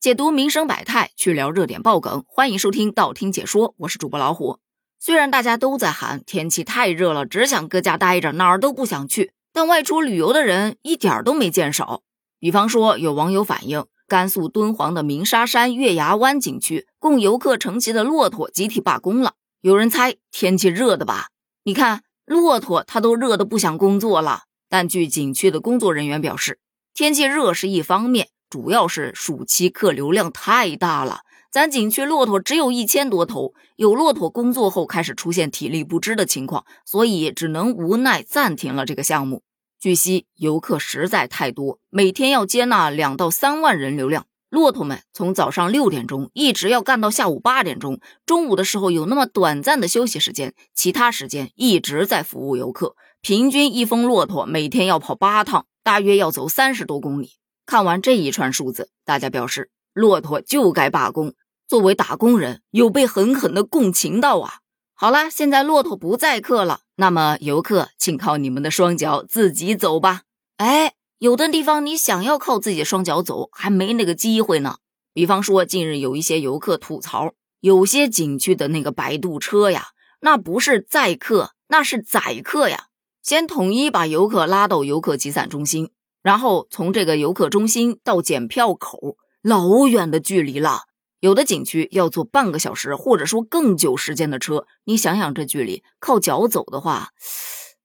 [0.00, 4.58] 解读民生百态，去聊热点爆梗，欢迎收听道听解说，我是主播老虎。
[4.98, 12.00] 虽然大家都在喊天气太热了，只想搁家待着，哪儿都不想去，但外出旅游的人一点都没见少。
[12.38, 19.34] 比方说，有网友反映，甘肃敦煌的鸣沙山月牙湾景区供游客乘骑的骆驼集体罢工了。
[19.60, 21.26] 有人猜天气热的吧？
[21.64, 24.44] 你看，骆驼它都热得不想工作了。
[24.70, 26.58] 但据景区的工作人员表示，
[26.94, 28.28] 天气热是一方面。
[28.50, 31.20] 主要是暑期客流量太大了，
[31.52, 39.44] 咱景区骆驼只有一千多头，有骆驼工作后开始出现体力不支的情况，所以只能无奈暂停了这个项目。
[39.78, 52.96] 据悉，游客实在太多，每天要接纳两到三万人流量，骆驼们从早上六点钟一直要干到下午八点钟，中午的时候有那么短暂的休息时间，其他时间一直在服务游客。
[53.20, 57.34] 平均一峰骆驼每天要跑八趟，大约要走三十多公里。
[57.66, 61.34] 看完这一串数字，大家表示骆驼就该罢工。
[61.68, 64.54] 作为打工人，有被狠狠的共情到啊！
[64.94, 70.22] 好了，现在骆驼不载客了，那么游客请靠你们的双脚自己走吧。
[70.56, 74.78] 哎，有的地方你想要靠自己双脚走，还没那个机会呢。
[75.14, 79.88] 比方说，近日有一些游客吐槽，有些景区的那个摆渡车呀，
[80.20, 82.88] 那不是载客，那是宰客呀！
[83.22, 85.90] 先统一把游客拉到游客集散中心。
[86.22, 90.82] 然后从这个游客中心到检票口，老远的距离了。
[91.20, 94.66] 有的景区要坐半个小时，或者说更久时间的车。
[94.84, 97.10] 你想想这距离，靠脚走的话，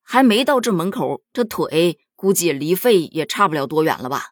[0.02, 4.32] 还没到这门口，这腿估计离肺也差不了多远了吧？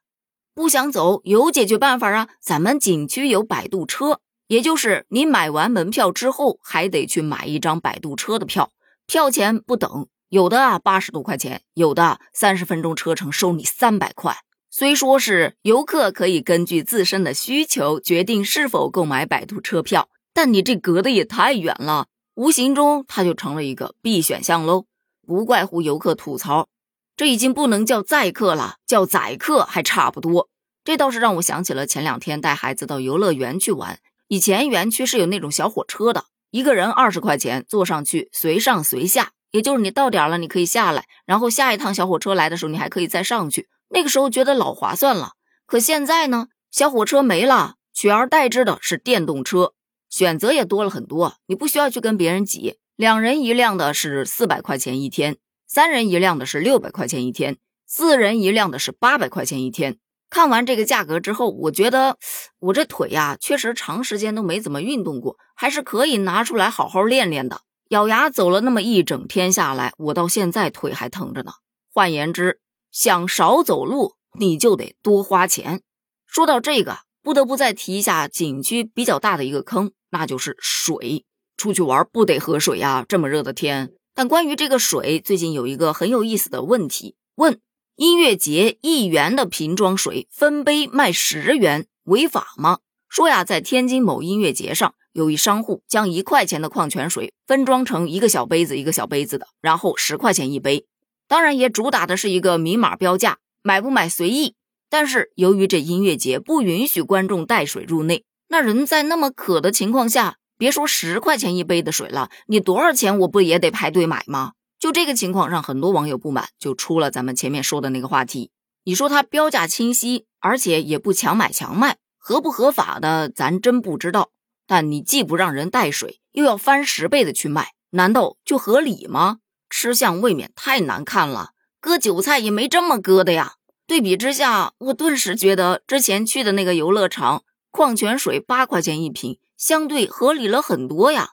[0.56, 2.30] 不想走，有解决办法啊！
[2.40, 8.72] 咱们景区有摆渡车，也就是你买完门票之后，还得去买一张摆渡车的票，
[9.06, 10.08] 票钱不等。
[10.34, 14.36] 有的啊八十多块钱，有的三十分钟车程收你三百块。
[14.72, 24.86] 虽说是游客可以根据自身的需求决定是否购买摆渡车票，但你这隔得也太远了，无形中它就成了一个 B 选项喽。
[25.28, 26.68] 不怪乎游客吐槽，
[27.16, 30.50] 这已经不能叫载客了，叫宰客还差不多。
[30.84, 34.00] 这倒是让我想起了前两天带孩子到游乐园去玩，
[34.30, 39.33] 以前园区是有那种小火车的，一个人二十块钱，坐上去随上随下。
[39.54, 43.70] 也就是你到点了，你可以下来，然后下一趟小火车来的时候，你还可以再上去。
[43.90, 45.34] 那个时候觉得老划算了。
[45.68, 49.74] 可现在呢，小火车没了，取而代之的是电动车，
[50.10, 51.36] 选择也多了很多。
[51.46, 55.38] 你不需要去跟别人挤，两人一辆的是四百块钱一天，
[55.68, 59.98] 三人一辆的是六百块钱一天，四人一辆的是八百块钱一天。
[60.32, 62.18] 看完这个价格之后，我觉得
[62.58, 67.62] 我这腿呀，确实长时间都没怎么运动过，还是可以拿出来好好练练的。
[67.94, 71.52] 咬牙走了那么一整天下来，我到现在腿还疼着呢。
[71.94, 72.60] 换言之，
[72.92, 75.84] 想少走路，你就得多花钱。
[76.26, 81.24] 说到这个，不得不再提一下景区比较大的一个坑，那就是水。
[81.56, 83.92] 出去玩不得喝水呀，这么热的天。
[84.16, 87.62] 但关于这个水，最近有一个很有意思的问题：问
[87.96, 92.80] 音乐节一元的瓶装水分杯卖十元，违法吗？
[93.08, 94.96] 说呀，在天津某音乐节上。
[95.14, 100.86] 有一商户将一块钱的矿泉水分装成一个小杯子一个小杯子的，然后十块钱一杯。
[101.28, 104.56] 当然也主打的是一个明码标价，买不买随意。
[104.90, 114.52] 但是由于这音乐节不允许观众带水入内，那人在那么渴的情况下，别说十块钱一杯的水了，你多少钱我不也得排队买吗？
[114.80, 118.52] 就这个情况让很多网友不满，就出了咱们前面说的那个话题。
[118.84, 124.30] 你说他标价清晰，而且也不强买强卖，合不合法的咱真不知道。
[124.68, 129.40] 但你既不让人带水，又要翻十倍的去卖，难道就合理吗？
[129.70, 133.54] 吃相未免太难看了，割韭菜也没这么割的呀。
[133.86, 141.32] 对比之下，我顿时觉得之前去的那个游乐场，矿泉水八块钱一瓶，相对合理了很多呀。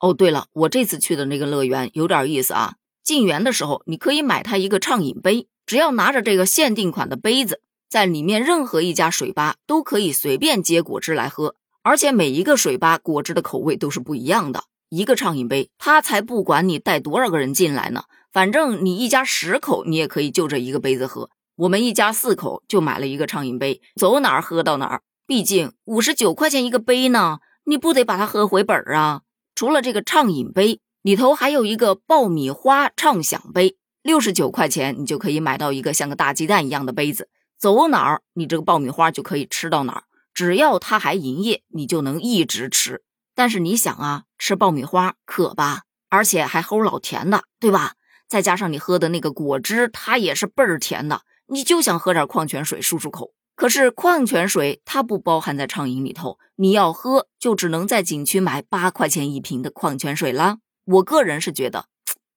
[0.00, 2.74] 哦，对了，我这次去的那个乐园有点意思啊。
[3.04, 11.56] 进园的时候，你可以买它一个畅饮杯，只要拿着这个限定款的杯子，在里面任何一家水吧都可以随便接果汁来喝。
[11.82, 14.64] 而且每一个水吧果汁的口味都是不一样的。
[14.88, 21.30] 一个畅饮杯，他才不管你带多少个人进来呢，反正你一家十口，你也可以就这一个杯子喝。
[21.56, 25.02] 我们一家四口就买了一个畅饮杯，走哪儿喝到哪儿。
[25.26, 29.22] 毕竟五十九块钱一个杯呢，你不得把它喝回本儿啊？
[29.54, 37.28] 除了这个畅饮杯，里头还有一个爆米花畅享杯，六十九块钱你就可以买到一个像个大鸡蛋一样的杯子，
[37.58, 40.04] 走哪儿你这个爆米花就可以吃到哪儿。
[40.34, 43.02] 只要它还营业，你就能一直吃。
[43.34, 47.94] 但是你想啊，吃爆米花渴吧，而且还齁老甜的，对吧？
[48.28, 53.32] 再加上你喝的那个果汁，它也是倍儿甜的，你就想喝点矿泉水漱漱口。
[53.54, 60.58] 可是矿泉水它不包含在畅饮里头，你要喝就只能在景区买八块钱一瓶的矿泉水啦。
[60.84, 61.86] 我个人是觉得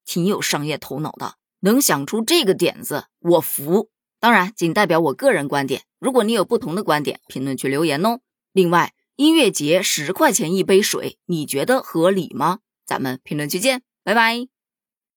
[0.05, 3.89] 挺有商业头脑的，能想出这个点子，我服。
[4.19, 5.83] 当然，仅代表我个人观点。
[5.99, 8.19] 如果你有不同的观点，评论区留言哦。
[8.53, 12.59] 另外，音乐节十块钱一杯水，你觉得合理吗？
[12.85, 14.54] 咱们评论区见，拜拜。